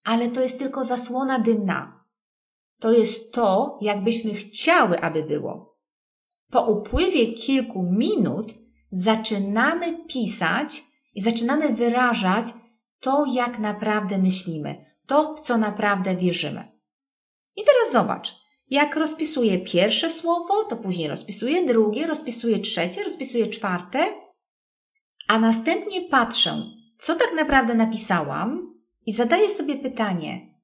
Ale 0.04 0.28
to 0.28 0.42
jest 0.42 0.60
tylko 0.60 0.84
zasłona 0.84 1.40
dymna. 1.40 2.06
To 2.80 2.92
jest 2.92 3.34
to, 3.34 3.80
jakbyśmy 3.82 4.34
chciały, 4.34 5.02
aby 5.02 5.24
było. 5.24 5.78
Po 6.52 6.66
upływie 6.66 7.34
kilku 7.34 7.84
minut 7.84 8.54
zaczynamy 8.92 10.06
pisać 10.08 10.84
i 11.16 11.22
zaczynamy 11.22 11.70
wyrażać 11.70 12.48
to, 13.00 13.26
jak 13.34 13.60
naprawdę 13.60 14.18
myślimy, 14.18 14.86
to, 15.12 15.36
w 15.36 15.40
co 15.40 15.58
naprawdę 15.58 16.16
wierzymy. 16.16 16.72
I 17.56 17.62
teraz 17.64 17.94
zobacz, 17.94 18.36
jak 18.70 18.96
rozpisuję 18.96 19.60
pierwsze 19.60 20.10
słowo, 20.10 20.64
to 20.64 20.78
później 20.78 21.08
rozpisuję 21.08 21.66
drugie, 21.66 22.08
rozpisuję 22.08 22.60
trzecie, 22.60 23.04
rozpisuję 23.04 23.48
czwarte, 23.48 24.08
a 25.28 25.40
następnie 25.40 26.02
patrzę, 26.02 26.64
co 26.98 27.16
tak 27.16 27.34
naprawdę 27.36 27.74
napisałam 27.74 28.76
i 29.06 29.14
zadaję 29.14 29.50
sobie 29.50 29.76
pytanie, 29.76 30.60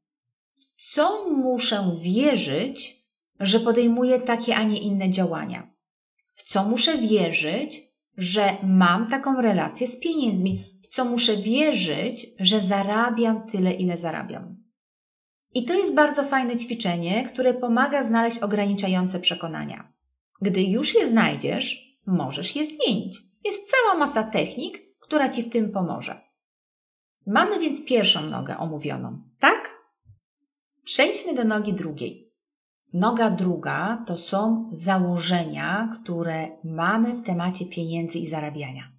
w 0.54 0.92
co 0.94 1.30
muszę 1.30 1.98
wierzyć, 2.02 2.96
że 3.40 3.60
podejmuję 3.60 4.20
takie, 4.20 4.56
a 4.56 4.64
nie 4.64 4.82
inne 4.82 5.10
działania? 5.10 5.74
W 6.34 6.44
co 6.44 6.64
muszę 6.64 6.98
wierzyć, 6.98 7.82
że 8.18 8.58
mam 8.64 9.10
taką 9.10 9.42
relację 9.42 9.88
z 9.88 10.00
pieniędzmi? 10.00 10.64
W 10.82 10.88
co 10.88 11.06
muszę 11.06 11.36
wierzyć, 11.36 12.28
że 12.40 12.62
zarabiam 12.62 13.48
tyle, 13.48 13.72
ile 13.72 13.98
zarabiam? 13.98 14.58
I 15.54 15.66
to 15.66 15.74
jest 15.74 15.94
bardzo 15.94 16.24
fajne 16.24 16.58
ćwiczenie, 16.58 17.24
które 17.24 17.54
pomaga 17.54 18.04
znaleźć 18.04 18.40
ograniczające 18.40 19.20
przekonania. 19.20 19.94
Gdy 20.42 20.64
już 20.64 20.96
je 20.96 21.08
znajdziesz, 21.08 21.98
możesz 22.08 22.56
je 22.56 22.66
zmienić. 22.66 23.18
Jest 23.46 23.72
cała 23.72 24.00
masa 24.00 24.24
technik, 24.24 24.80
która 25.00 25.30
Ci 25.30 25.44
w 25.44 25.50
tym 25.50 25.72
pomoże. 25.72 26.22
Mamy 27.28 27.60
więc 27.60 27.86
pierwszą 27.86 28.22
nogę 28.22 28.58
omówioną, 28.58 29.22
tak? 29.40 29.78
Przejdźmy 30.84 31.34
do 31.34 31.44
nogi 31.44 31.74
drugiej. 31.74 32.27
Noga 32.94 33.30
druga 33.30 34.04
to 34.06 34.18
są 34.18 34.70
założenia, 34.72 35.90
które 35.94 36.48
mamy 36.64 37.14
w 37.14 37.22
temacie 37.22 37.66
pieniędzy 37.66 38.20
i 38.20 38.28
zarabiania. 38.28 38.92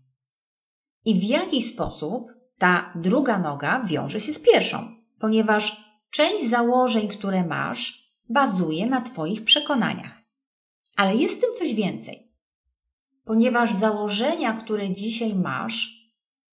I 1.05 1.21
w 1.21 1.23
jaki 1.23 1.63
sposób 1.63 2.33
ta 2.59 2.93
druga 2.95 3.39
noga 3.39 3.85
wiąże 3.85 4.21
się 4.21 4.33
z 4.33 4.39
pierwszą, 4.39 4.95
ponieważ 5.19 5.85
część 6.11 6.49
założeń, 6.49 7.09
które 7.09 7.47
masz, 7.47 8.13
bazuje 8.29 8.87
na 8.87 9.01
Twoich 9.01 9.45
przekonaniach. 9.45 10.23
Ale 10.97 11.17
jest 11.17 11.39
w 11.39 11.41
tym 11.41 11.55
coś 11.55 11.75
więcej, 11.75 12.33
ponieważ 13.25 13.75
założenia, 13.75 14.53
które 14.53 14.91
dzisiaj 14.91 15.35
masz, 15.35 15.99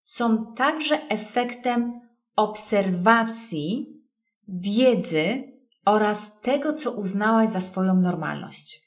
są 0.01 0.53
także 0.53 1.07
efektem 1.09 2.01
obserwacji, 2.35 4.01
wiedzy 4.47 5.54
oraz 5.85 6.41
tego, 6.41 6.73
co 6.73 6.91
uznałaś 6.91 7.49
za 7.49 7.59
swoją 7.59 7.95
normalność. 7.95 8.85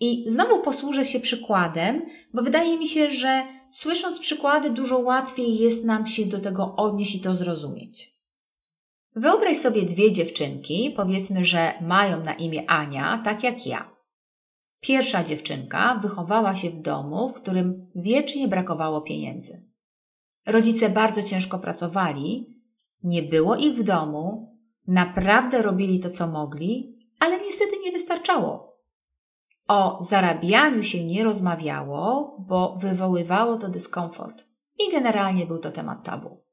I 0.00 0.24
znowu 0.26 0.62
posłużę 0.62 1.04
się 1.04 1.20
przykładem, 1.20 2.02
bo 2.34 2.42
wydaje 2.42 2.78
mi 2.78 2.86
się, 2.86 3.10
że 3.10 3.42
słysząc 3.70 4.18
przykłady, 4.18 4.70
dużo 4.70 4.98
łatwiej 4.98 5.58
jest 5.58 5.84
nam 5.84 6.06
się 6.06 6.26
do 6.26 6.38
tego 6.38 6.76
odnieść 6.76 7.14
i 7.14 7.20
to 7.20 7.34
zrozumieć. 7.34 8.20
Wyobraź 9.16 9.56
sobie 9.56 9.82
dwie 9.82 10.12
dziewczynki, 10.12 10.92
powiedzmy, 10.96 11.44
że 11.44 11.72
mają 11.80 12.24
na 12.24 12.32
imię 12.32 12.70
Ania, 12.70 13.20
tak 13.24 13.42
jak 13.42 13.66
ja. 13.66 13.90
Pierwsza 14.80 15.24
dziewczynka 15.24 15.94
wychowała 16.02 16.54
się 16.54 16.70
w 16.70 16.80
domu, 16.80 17.28
w 17.28 17.32
którym 17.32 17.90
wiecznie 17.94 18.48
brakowało 18.48 19.00
pieniędzy. 19.00 19.62
Rodzice 20.46 20.88
bardzo 20.88 21.22
ciężko 21.22 21.58
pracowali, 21.58 22.46
nie 23.02 23.22
było 23.22 23.56
ich 23.56 23.74
w 23.74 23.82
domu, 23.82 24.49
naprawdę 24.90 25.62
robili 25.62 26.00
to, 26.00 26.10
co 26.10 26.26
mogli, 26.26 26.98
ale 27.18 27.38
niestety 27.38 27.76
nie 27.84 27.92
wystarczało. 27.92 28.76
O 29.68 29.98
zarabianiu 30.02 30.84
się 30.84 31.04
nie 31.04 31.24
rozmawiało, 31.24 32.36
bo 32.48 32.76
wywoływało 32.80 33.56
to 33.56 33.68
dyskomfort 33.68 34.46
i 34.78 34.92
generalnie 34.92 35.46
był 35.46 35.58
to 35.58 35.70
temat 35.70 36.04
tabu. 36.04 36.44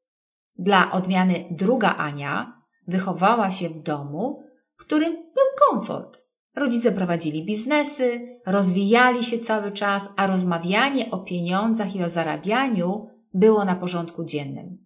Dla 0.56 0.92
odmiany 0.92 1.46
druga 1.52 1.96
Ania 1.96 2.62
wychowała 2.88 3.52
się 3.52 3.70
w 3.70 3.80
domu, 3.80 4.44
w 4.76 4.82
którym 4.86 5.14
był 5.14 5.70
komfort. 5.70 6.22
Rodzice 6.56 6.92
prowadzili 6.92 7.46
biznesy, 7.46 8.40
rozwijali 8.46 9.24
się 9.24 9.40
cały 9.40 9.72
czas, 9.72 10.10
a 10.16 10.28
rozmawianie 10.28 11.12
o 11.12 11.18
pieniądzach 11.18 11.96
i 11.96 12.04
o 12.04 12.10
zarabianiu 12.10 13.10
było 13.34 13.66
na 13.66 13.76
porządku 13.76 14.24
dziennym. 14.24 14.78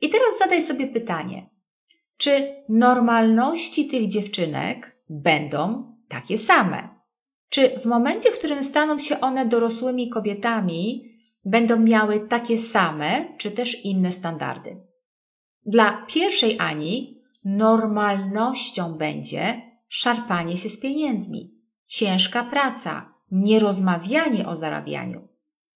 I 0.00 0.08
teraz 0.08 0.38
zadaj 0.38 0.62
sobie 0.62 0.86
pytanie: 0.86 1.49
czy 2.20 2.64
normalności 2.68 3.86
tych 3.86 4.08
dziewczynek 4.08 5.02
będą 5.08 5.92
takie 6.08 6.38
same? 6.38 6.88
Czy 7.48 7.78
w 7.78 7.84
momencie, 7.84 8.30
w 8.30 8.38
którym 8.38 8.62
staną 8.62 8.98
się 8.98 9.20
one 9.20 9.46
dorosłymi 9.46 10.08
kobietami, 10.08 11.10
będą 11.44 11.78
miały 11.78 12.20
takie 12.28 12.58
same, 12.58 13.36
czy 13.38 13.50
też 13.50 13.84
inne 13.84 14.12
standardy? 14.12 14.76
Dla 15.66 16.06
pierwszej 16.08 16.56
Ani 16.58 17.22
normalnością 17.44 18.94
będzie 18.94 19.62
szarpanie 19.88 20.56
się 20.56 20.68
z 20.68 20.80
pieniędzmi, 20.80 21.54
ciężka 21.86 22.44
praca, 22.44 23.14
nierozmawianie 23.30 24.46
o 24.46 24.56
zarabianiu. 24.56 25.28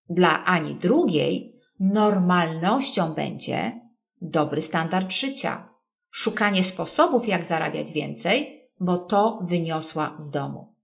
Dla 0.09 0.45
Ani 0.45 0.75
drugiej 0.75 1.61
normalnością 1.81 3.15
będzie 3.15 3.81
dobry 4.21 4.63
standard 4.63 5.13
życia, 5.13 5.74
szukanie 6.15 6.63
sposobów, 6.63 7.29
jak 7.29 7.45
zarabiać 7.45 7.93
więcej, 7.93 8.63
bo 8.81 8.99
to 8.99 9.39
wyniosła 9.43 10.15
z 10.19 10.31
domu. 10.31 10.75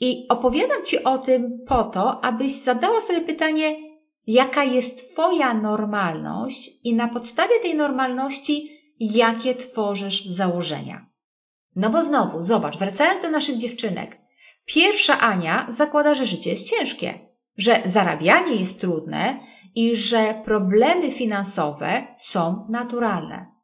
I 0.00 0.26
opowiadam 0.28 0.84
Ci 0.84 1.04
o 1.04 1.18
tym 1.18 1.64
po 1.66 1.84
to, 1.84 2.24
abyś 2.24 2.52
zadała 2.52 3.00
sobie 3.00 3.20
pytanie, 3.20 3.76
jaka 4.26 4.64
jest 4.64 5.12
Twoja 5.12 5.54
normalność 5.54 6.70
i 6.84 6.94
na 6.94 7.08
podstawie 7.08 7.60
tej 7.60 7.74
normalności, 7.74 8.70
jakie 9.00 9.54
tworzysz 9.54 10.26
założenia. 10.26 11.06
No 11.76 11.90
bo 11.90 12.02
znowu, 12.02 12.40
zobacz, 12.40 12.78
wracając 12.78 13.22
do 13.22 13.30
naszych 13.30 13.56
dziewczynek. 13.56 14.18
Pierwsza 14.64 15.20
Ania 15.20 15.66
zakłada, 15.68 16.14
że 16.14 16.26
życie 16.26 16.50
jest 16.50 16.66
ciężkie, 16.66 17.18
że 17.56 17.82
zarabianie 17.84 18.54
jest 18.54 18.80
trudne 18.80 19.40
i 19.74 19.96
że 19.96 20.42
problemy 20.44 21.12
finansowe 21.12 22.06
są 22.18 22.66
naturalne. 22.68 23.57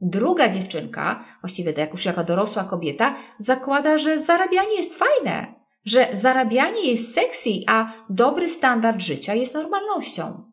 Druga 0.00 0.48
dziewczynka, 0.48 1.24
właściwie 1.40 1.72
to 1.72 1.80
jak 1.80 1.90
już 1.90 2.04
jako 2.04 2.24
dorosła 2.24 2.64
kobieta, 2.64 3.16
zakłada, 3.38 3.98
że 3.98 4.18
zarabianie 4.18 4.76
jest 4.76 4.98
fajne, 4.98 5.54
że 5.84 6.08
zarabianie 6.12 6.90
jest 6.90 7.14
sexy, 7.14 7.50
a 7.66 7.92
dobry 8.10 8.48
standard 8.48 9.00
życia 9.00 9.34
jest 9.34 9.54
normalnością. 9.54 10.50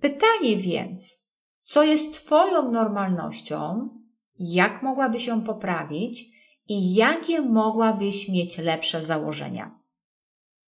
Pytanie 0.00 0.56
więc, 0.56 1.16
co 1.60 1.82
jest 1.82 2.14
Twoją 2.14 2.70
normalnością, 2.70 3.88
jak 4.38 4.82
mogłabyś 4.82 5.26
ją 5.26 5.42
poprawić 5.42 6.24
i 6.68 6.94
jakie 6.94 7.40
mogłabyś 7.40 8.28
mieć 8.28 8.58
lepsze 8.58 9.02
założenia. 9.02 9.78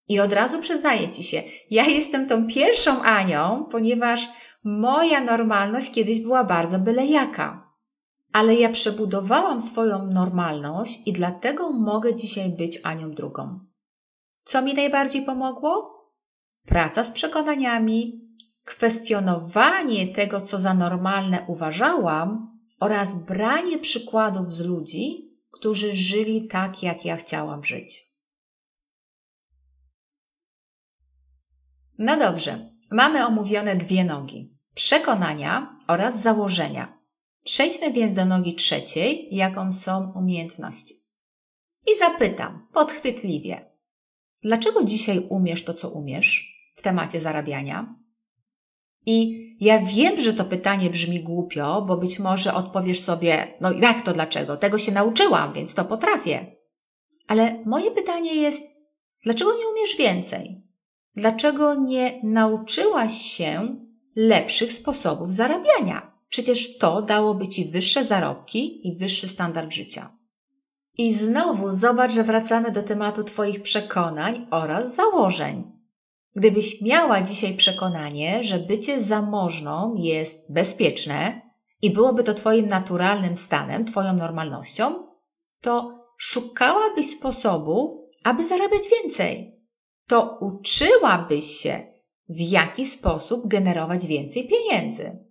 I 0.08 0.20
od 0.20 0.32
razu 0.32 0.60
przyznaję 0.60 1.08
Ci 1.08 1.22
się, 1.22 1.42
ja 1.70 1.84
jestem 1.84 2.28
tą 2.28 2.46
pierwszą 2.46 3.02
Anią, 3.02 3.64
ponieważ 3.70 4.28
moja 4.64 5.20
normalność 5.20 5.92
kiedyś 5.92 6.20
była 6.20 6.44
bardzo 6.44 6.78
byle 6.78 7.06
jaka. 7.06 7.69
Ale 8.32 8.54
ja 8.54 8.68
przebudowałam 8.68 9.60
swoją 9.60 10.06
normalność 10.06 11.06
i 11.06 11.12
dlatego 11.12 11.70
mogę 11.70 12.14
dzisiaj 12.14 12.50
być 12.50 12.80
Anią 12.82 13.10
drugą. 13.10 13.60
Co 14.44 14.62
mi 14.62 14.74
najbardziej 14.74 15.22
pomogło? 15.22 16.00
Praca 16.66 17.04
z 17.04 17.12
przekonaniami, 17.12 18.28
kwestionowanie 18.64 20.06
tego, 20.06 20.40
co 20.40 20.58
za 20.58 20.74
normalne 20.74 21.44
uważałam 21.48 22.58
oraz 22.80 23.14
branie 23.14 23.78
przykładów 23.78 24.52
z 24.54 24.60
ludzi, 24.60 25.30
którzy 25.50 25.94
żyli 25.94 26.46
tak, 26.48 26.82
jak 26.82 27.04
ja 27.04 27.16
chciałam 27.16 27.64
żyć. 27.64 28.10
No 31.98 32.16
dobrze, 32.16 32.70
mamy 32.90 33.26
omówione 33.26 33.76
dwie 33.76 34.04
nogi: 34.04 34.56
przekonania 34.74 35.76
oraz 35.86 36.22
założenia. 36.22 36.99
Przejdźmy 37.44 37.92
więc 37.92 38.14
do 38.14 38.24
nogi 38.24 38.54
trzeciej, 38.54 39.28
jaką 39.30 39.72
są 39.72 40.12
umiejętności. 40.16 40.94
I 41.86 41.98
zapytam 41.98 42.66
podchwytliwie: 42.72 43.70
dlaczego 44.42 44.84
dzisiaj 44.84 45.26
umiesz 45.28 45.64
to, 45.64 45.74
co 45.74 45.90
umiesz 45.90 46.56
w 46.76 46.82
temacie 46.82 47.20
zarabiania? 47.20 47.94
I 49.06 49.50
ja 49.60 49.78
wiem, 49.78 50.20
że 50.20 50.34
to 50.34 50.44
pytanie 50.44 50.90
brzmi 50.90 51.20
głupio, 51.22 51.82
bo 51.82 51.96
być 51.96 52.18
może 52.18 52.54
odpowiesz 52.54 53.00
sobie, 53.00 53.54
no 53.60 53.72
jak 53.72 54.02
to 54.02 54.12
dlaczego? 54.12 54.56
Tego 54.56 54.78
się 54.78 54.92
nauczyłam, 54.92 55.52
więc 55.52 55.74
to 55.74 55.84
potrafię. 55.84 56.56
Ale 57.26 57.62
moje 57.66 57.90
pytanie 57.90 58.34
jest, 58.34 58.62
dlaczego 59.24 59.50
nie 59.58 59.68
umiesz 59.68 59.96
więcej? 59.96 60.62
Dlaczego 61.14 61.74
nie 61.74 62.20
nauczyłaś 62.22 63.12
się 63.12 63.76
lepszych 64.16 64.72
sposobów 64.72 65.32
zarabiania? 65.32 66.19
Przecież 66.30 66.78
to 66.78 67.02
dałoby 67.02 67.48
ci 67.48 67.64
wyższe 67.64 68.04
zarobki 68.04 68.88
i 68.88 68.96
wyższy 68.96 69.28
standard 69.28 69.72
życia. 69.72 70.16
I 70.98 71.14
znowu 71.14 71.76
zobacz, 71.76 72.12
że 72.12 72.24
wracamy 72.24 72.70
do 72.70 72.82
tematu 72.82 73.24
Twoich 73.24 73.62
przekonań 73.62 74.46
oraz 74.50 74.94
założeń. 74.94 75.72
Gdybyś 76.36 76.82
miała 76.82 77.22
dzisiaj 77.22 77.54
przekonanie, 77.54 78.42
że 78.42 78.58
bycie 78.58 79.00
zamożną 79.00 79.94
jest 79.98 80.52
bezpieczne 80.52 81.40
i 81.82 81.90
byłoby 81.90 82.24
to 82.24 82.34
Twoim 82.34 82.66
naturalnym 82.66 83.36
stanem, 83.36 83.84
Twoją 83.84 84.16
normalnością, 84.16 85.06
to 85.60 86.00
szukałabyś 86.16 87.10
sposobu, 87.10 88.08
aby 88.24 88.46
zarabiać 88.46 88.82
więcej. 89.02 89.60
To 90.06 90.38
uczyłabyś 90.40 91.44
się, 91.44 91.86
w 92.28 92.40
jaki 92.40 92.86
sposób 92.86 93.48
generować 93.48 94.06
więcej 94.06 94.48
pieniędzy. 94.48 95.29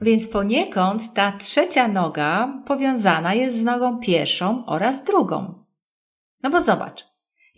Więc 0.00 0.28
poniekąd 0.28 1.14
ta 1.14 1.32
trzecia 1.32 1.88
noga 1.88 2.62
powiązana 2.66 3.34
jest 3.34 3.58
z 3.58 3.64
nogą 3.64 3.98
pierwszą 3.98 4.66
oraz 4.66 5.04
drugą. 5.04 5.64
No 6.42 6.50
bo 6.50 6.62
zobacz, 6.62 7.06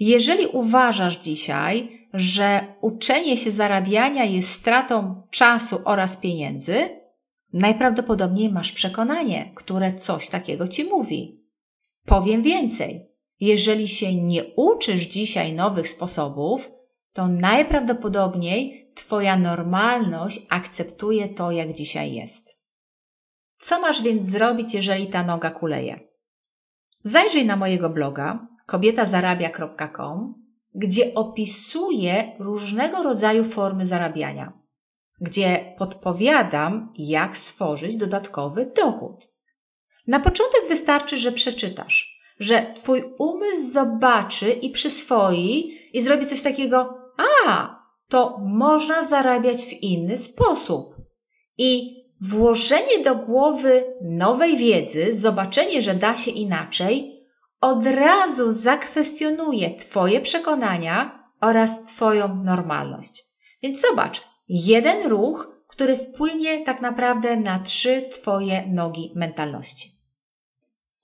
jeżeli 0.01 0.47
uważasz 0.47 1.19
dzisiaj, 1.19 2.07
że 2.13 2.75
uczenie 2.81 3.37
się 3.37 3.51
zarabiania 3.51 4.25
jest 4.25 4.51
stratą 4.51 5.23
czasu 5.31 5.79
oraz 5.85 6.17
pieniędzy, 6.17 6.89
najprawdopodobniej 7.53 8.53
masz 8.53 8.73
przekonanie, 8.73 9.53
które 9.55 9.95
coś 9.95 10.29
takiego 10.29 10.69
ci 10.69 10.85
mówi. 10.85 11.45
Powiem 12.05 12.43
więcej. 12.43 13.07
Jeżeli 13.41 13.89
się 13.89 14.15
nie 14.15 14.45
uczysz 14.45 15.03
dzisiaj 15.03 15.53
nowych 15.53 15.89
sposobów, 15.89 16.71
to 17.13 17.29
najprawdopodobniej 17.29 18.86
Twoja 18.97 19.37
normalność 19.37 20.47
akceptuje 20.51 21.29
to, 21.29 21.51
jak 21.51 21.73
dzisiaj 21.73 22.13
jest. 22.13 22.59
Co 23.59 23.81
masz 23.81 24.03
więc 24.03 24.25
zrobić, 24.25 24.75
jeżeli 24.75 25.07
ta 25.07 25.23
noga 25.23 25.51
kuleje? 25.51 26.01
Zajrzyj 27.03 27.47
na 27.47 27.57
mojego 27.57 27.91
bloga 27.91 28.47
kobietazarabia.com 28.67 30.47
gdzie 30.77 31.15
opisuje 31.15 32.37
różnego 32.39 33.03
rodzaju 33.03 33.45
formy 33.45 33.87
zarabiania, 33.87 34.53
gdzie 35.21 35.75
podpowiadam, 35.79 36.93
jak 36.99 37.37
stworzyć 37.37 37.97
dodatkowy 37.97 38.73
dochód. 38.77 39.29
Na 40.07 40.21
początek 40.21 40.61
wystarczy, 40.69 41.17
że 41.17 41.33
przeczytasz, 41.33 42.21
że 42.41 42.73
Twój 42.75 43.05
umysł 43.19 43.73
zobaczy 43.73 44.51
i 44.51 44.71
przyswoi 44.71 45.79
i 45.93 46.03
zrobi 46.03 46.27
coś 46.27 46.43
takiego, 46.43 46.99
a, 47.47 47.77
to 48.09 48.39
można 48.45 49.03
zarabiać 49.03 49.65
w 49.65 49.73
inny 49.73 50.17
sposób. 50.17 50.97
I 51.59 51.97
włożenie 52.21 52.99
do 53.05 53.15
głowy 53.15 53.85
nowej 54.03 54.57
wiedzy, 54.57 55.17
zobaczenie, 55.17 55.83
że 55.83 55.95
da 55.95 56.17
się 56.17 56.31
inaczej, 56.31 57.23
od 57.61 57.87
razu 57.87 58.53
zakwestionuje 58.53 59.75
Twoje 59.75 60.21
przekonania 60.21 61.29
oraz 61.41 61.85
Twoją 61.85 62.43
normalność. 62.45 63.25
Więc 63.63 63.81
zobacz, 63.81 64.23
jeden 64.49 65.07
ruch, 65.07 65.57
który 65.69 65.97
wpłynie 65.97 66.65
tak 66.65 66.81
naprawdę 66.81 67.37
na 67.37 67.59
trzy 67.59 68.09
Twoje 68.13 68.67
nogi 68.67 69.13
mentalności. 69.15 69.91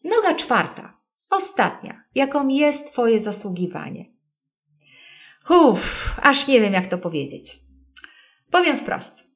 Noga 0.05 0.35
czwarta, 0.35 0.93
ostatnia, 1.31 2.05
jaką 2.15 2.49
jest 2.49 2.93
Twoje 2.93 3.21
zasługiwanie. 3.21 4.12
Uff, 5.51 6.21
aż 6.23 6.47
nie 6.47 6.61
wiem, 6.61 6.73
jak 6.73 6.87
to 6.87 6.99
powiedzieć. 6.99 7.61
Powiem 8.51 8.77
wprost. 8.77 9.27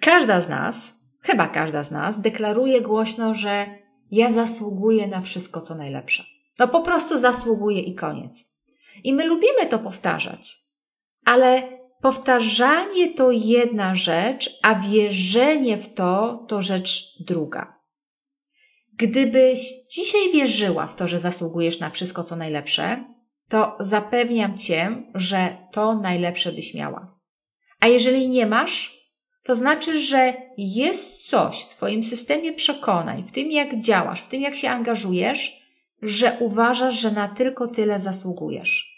Każda 0.00 0.40
z 0.40 0.48
nas, 0.48 0.94
chyba 1.20 1.48
każda 1.48 1.82
z 1.82 1.90
nas, 1.90 2.20
deklaruje 2.20 2.80
głośno, 2.80 3.34
że 3.34 3.66
ja 4.10 4.32
zasługuję 4.32 5.06
na 5.06 5.20
wszystko, 5.20 5.60
co 5.60 5.74
najlepsze. 5.74 6.24
No 6.58 6.68
po 6.68 6.80
prostu 6.80 7.18
zasługuje 7.18 7.80
i 7.80 7.94
koniec. 7.94 8.44
I 9.04 9.14
my 9.14 9.26
lubimy 9.26 9.66
to 9.66 9.78
powtarzać, 9.78 10.58
ale 11.24 11.62
powtarzanie 12.02 13.14
to 13.14 13.30
jedna 13.30 13.94
rzecz, 13.94 14.58
a 14.62 14.74
wierzenie 14.74 15.76
w 15.76 15.94
to 15.94 16.44
to 16.48 16.62
rzecz 16.62 17.16
druga. 17.20 17.76
Gdybyś 18.98 19.72
dzisiaj 19.90 20.32
wierzyła 20.32 20.86
w 20.86 20.96
to, 20.96 21.08
że 21.08 21.18
zasługujesz 21.18 21.80
na 21.80 21.90
wszystko, 21.90 22.24
co 22.24 22.36
najlepsze, 22.36 23.15
to 23.48 23.76
zapewniam 23.80 24.58
cię, 24.58 25.02
że 25.14 25.56
to 25.72 25.94
najlepsze 25.94 26.52
byś 26.52 26.74
miała. 26.74 27.16
A 27.80 27.86
jeżeli 27.86 28.28
nie 28.28 28.46
masz, 28.46 29.06
to 29.42 29.54
znaczy, 29.54 30.00
że 30.00 30.34
jest 30.58 31.28
coś 31.28 31.62
w 31.62 31.68
Twoim 31.68 32.02
systemie 32.02 32.52
przekonań, 32.52 33.22
w 33.22 33.32
tym 33.32 33.50
jak 33.50 33.80
działasz, 33.80 34.22
w 34.22 34.28
tym 34.28 34.40
jak 34.40 34.56
się 34.56 34.70
angażujesz, 34.70 35.66
że 36.02 36.36
uważasz, 36.40 37.00
że 37.00 37.10
na 37.10 37.28
tylko 37.28 37.66
tyle 37.66 38.00
zasługujesz. 38.00 38.96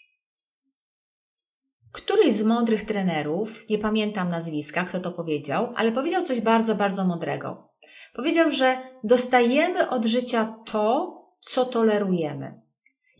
Któryś 1.92 2.32
z 2.32 2.42
mądrych 2.42 2.84
trenerów, 2.84 3.64
nie 3.70 3.78
pamiętam 3.78 4.28
nazwiska, 4.28 4.84
kto 4.84 5.00
to 5.00 5.12
powiedział, 5.12 5.72
ale 5.76 5.92
powiedział 5.92 6.22
coś 6.22 6.40
bardzo, 6.40 6.74
bardzo 6.74 7.04
mądrego. 7.04 7.68
Powiedział, 8.14 8.50
że 8.50 8.78
dostajemy 9.04 9.88
od 9.88 10.04
życia 10.04 10.56
to, 10.66 11.14
co 11.40 11.64
tolerujemy. 11.64 12.67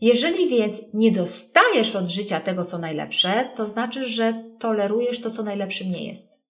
Jeżeli 0.01 0.49
więc 0.49 0.81
nie 0.93 1.11
dostajesz 1.11 1.95
od 1.95 2.07
życia 2.07 2.39
tego, 2.39 2.65
co 2.65 2.77
najlepsze, 2.77 3.49
to 3.55 3.65
znaczy, 3.65 4.05
że 4.05 4.43
tolerujesz 4.59 5.21
to, 5.21 5.31
co 5.31 5.43
najlepszym 5.43 5.91
nie 5.91 6.07
jest. 6.07 6.41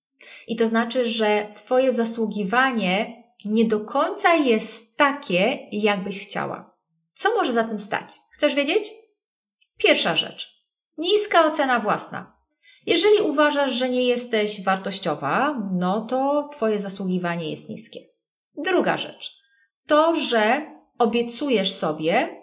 I 0.48 0.56
to 0.56 0.68
znaczy, 0.68 1.06
że 1.06 1.48
Twoje 1.56 1.92
zasługiwanie 1.92 3.24
nie 3.46 3.66
do 3.66 3.80
końca 3.80 4.36
jest 4.36 4.98
takie, 4.98 5.68
jakbyś 5.72 6.28
chciała. 6.28 6.76
Co 7.14 7.36
może 7.36 7.54
za 7.54 7.64
tym 7.64 7.80
stać? 7.80 8.20
Chcesz 8.32 8.56
wiedzieć? 8.56 8.92
Pierwsza 9.78 10.16
rzecz. 10.16 10.66
Niska 10.98 11.46
ocena 11.46 11.80
własna. 11.80 12.40
Jeżeli 12.86 13.22
uważasz, 13.22 13.72
że 13.72 13.90
nie 13.90 14.04
jesteś 14.04 14.64
wartościowa, 14.64 15.62
no 15.72 16.02
to 16.02 16.50
Twoje 16.52 16.80
zasługiwanie 16.80 17.52
jest 17.52 17.70
niskie. 17.70 18.00
Druga 18.58 18.98
rzecz. 18.98 19.38
To, 19.88 20.20
że 20.20 20.72
obiecujesz 20.98 21.72
sobie, 21.72 22.39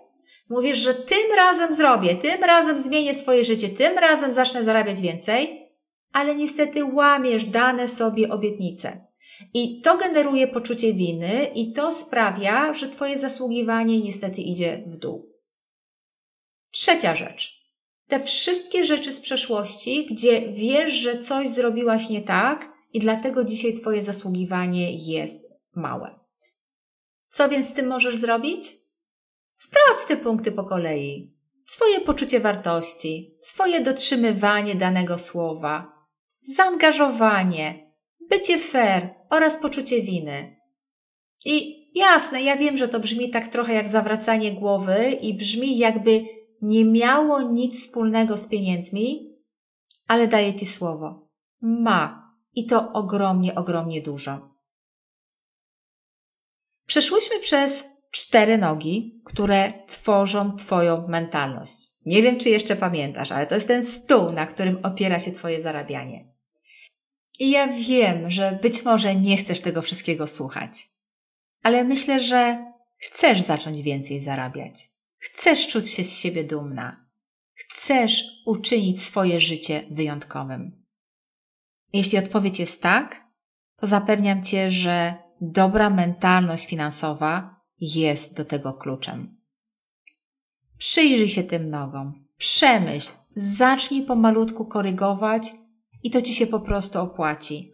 mówisz, 0.48 0.78
że 0.78 0.94
tym 0.94 1.32
razem 1.36 1.72
zrobię, 1.72 2.14
tym 2.14 2.44
razem 2.44 2.78
zmienię 2.78 3.14
swoje 3.14 3.44
życie, 3.44 3.68
tym 3.68 3.98
razem 3.98 4.32
zacznę 4.32 4.64
zarabiać 4.64 5.00
więcej, 5.00 5.68
ale 6.12 6.34
niestety 6.34 6.84
łamiesz 6.84 7.44
dane 7.44 7.88
sobie 7.88 8.28
obietnice. 8.28 9.06
I 9.54 9.80
to 9.80 9.96
generuje 9.96 10.48
poczucie 10.48 10.94
winy 10.94 11.50
i 11.54 11.72
to 11.72 11.92
sprawia, 11.92 12.74
że 12.74 12.88
Twoje 12.88 13.18
zasługiwanie 13.18 14.00
niestety 14.00 14.40
idzie 14.40 14.84
w 14.86 14.96
dół. 14.96 15.32
Trzecia 16.70 17.14
rzecz. 17.14 17.56
Te 18.08 18.20
wszystkie 18.20 18.84
rzeczy 18.84 19.12
z 19.12 19.20
przeszłości, 19.20 20.06
gdzie 20.06 20.52
wiesz, 20.52 20.92
że 20.92 21.18
coś 21.18 21.50
zrobiłaś 21.50 22.08
nie 22.08 22.22
tak 22.22 22.72
i 22.92 22.98
dlatego 22.98 23.44
dzisiaj 23.44 23.74
Twoje 23.74 24.02
zasługiwanie 24.02 24.92
jest 24.92 25.42
małe. 25.74 26.18
Co 27.26 27.48
więc 27.48 27.68
z 27.68 27.72
tym 27.72 27.86
możesz 27.86 28.16
zrobić? 28.16 28.85
Sprawdź 29.56 30.04
te 30.04 30.16
punkty 30.16 30.52
po 30.52 30.64
kolei. 30.64 31.36
Swoje 31.64 32.00
poczucie 32.00 32.40
wartości, 32.40 33.36
swoje 33.40 33.80
dotrzymywanie 33.80 34.74
danego 34.74 35.18
słowa, 35.18 35.92
zaangażowanie, 36.56 37.92
bycie 38.30 38.58
fair 38.58 39.14
oraz 39.30 39.56
poczucie 39.56 40.02
winy. 40.02 40.56
I 41.44 41.86
jasne, 41.94 42.42
ja 42.42 42.56
wiem, 42.56 42.76
że 42.76 42.88
to 42.88 43.00
brzmi 43.00 43.30
tak 43.30 43.48
trochę 43.48 43.74
jak 43.74 43.88
zawracanie 43.88 44.52
głowy 44.52 45.10
i 45.10 45.34
brzmi 45.34 45.78
jakby 45.78 46.24
nie 46.62 46.84
miało 46.84 47.42
nic 47.42 47.80
wspólnego 47.80 48.36
z 48.36 48.48
pieniędzmi, 48.48 49.36
ale 50.08 50.28
daję 50.28 50.54
Ci 50.54 50.66
słowo. 50.66 51.28
Ma. 51.60 52.26
I 52.54 52.66
to 52.66 52.92
ogromnie, 52.92 53.54
ogromnie 53.54 54.02
dużo. 54.02 54.54
Przeszłyśmy 56.86 57.40
przez 57.40 57.84
cztery 58.10 58.58
nogi, 58.58 59.20
które 59.24 59.72
tworzą 59.86 60.56
Twoją 60.56 61.08
mentalność. 61.08 61.88
Nie 62.06 62.22
wiem, 62.22 62.38
czy 62.38 62.50
jeszcze 62.50 62.76
pamiętasz, 62.76 63.32
ale 63.32 63.46
to 63.46 63.54
jest 63.54 63.68
ten 63.68 63.86
stół, 63.86 64.32
na 64.32 64.46
którym 64.46 64.78
opiera 64.82 65.18
się 65.18 65.32
Twoje 65.32 65.60
zarabianie. 65.60 66.24
I 67.38 67.50
ja 67.50 67.68
wiem, 67.68 68.30
że 68.30 68.58
być 68.62 68.84
może 68.84 69.16
nie 69.16 69.36
chcesz 69.36 69.60
tego 69.60 69.82
wszystkiego 69.82 70.26
słuchać, 70.26 70.88
ale 71.62 71.84
myślę, 71.84 72.20
że 72.20 72.72
chcesz 72.98 73.40
zacząć 73.40 73.82
więcej 73.82 74.20
zarabiać. 74.20 74.74
Chcesz 75.18 75.68
czuć 75.68 75.90
się 75.90 76.04
z 76.04 76.18
siebie 76.18 76.44
dumna. 76.44 77.06
Chcesz 77.54 78.24
uczynić 78.46 79.02
swoje 79.02 79.40
życie 79.40 79.84
wyjątkowym. 79.90 80.84
Jeśli 81.92 82.18
odpowiedź 82.18 82.58
jest 82.58 82.82
tak, 82.82 83.24
to 83.76 83.86
zapewniam 83.86 84.44
Cię, 84.44 84.70
że 84.70 85.14
dobra 85.40 85.90
mentalność 85.90 86.66
finansowa 86.66 87.55
jest 87.80 88.36
do 88.36 88.44
tego 88.44 88.72
kluczem. 88.72 89.36
Przyjrzyj 90.78 91.28
się 91.28 91.42
tym 91.42 91.70
nogom, 91.70 92.24
przemyśl, 92.36 93.12
zacznij 93.36 94.02
pomalutku 94.02 94.64
korygować 94.64 95.52
i 96.02 96.10
to 96.10 96.22
Ci 96.22 96.34
się 96.34 96.46
po 96.46 96.60
prostu 96.60 97.00
opłaci. 97.00 97.72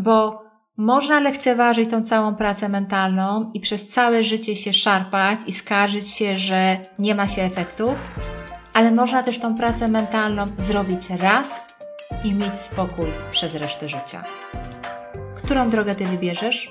Bo 0.00 0.44
można 0.76 1.20
lekceważyć 1.20 1.90
tą 1.90 2.04
całą 2.04 2.34
pracę 2.34 2.68
mentalną 2.68 3.50
i 3.54 3.60
przez 3.60 3.88
całe 3.88 4.24
życie 4.24 4.56
się 4.56 4.72
szarpać 4.72 5.40
i 5.46 5.52
skarżyć 5.52 6.08
się, 6.08 6.38
że 6.38 6.78
nie 6.98 7.14
ma 7.14 7.28
się 7.28 7.42
efektów, 7.42 7.94
ale 8.72 8.90
można 8.90 9.22
też 9.22 9.38
tą 9.38 9.54
pracę 9.54 9.88
mentalną 9.88 10.46
zrobić 10.58 11.10
raz 11.10 11.64
i 12.24 12.34
mieć 12.34 12.58
spokój 12.58 13.06
przez 13.30 13.54
resztę 13.54 13.88
życia. 13.88 14.24
Którą 15.36 15.70
drogę 15.70 15.94
Ty 15.94 16.04
wybierzesz? 16.04 16.70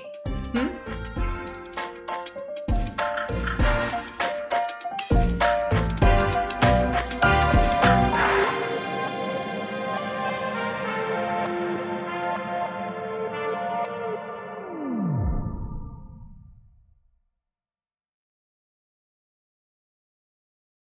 Hmm? 0.52 0.83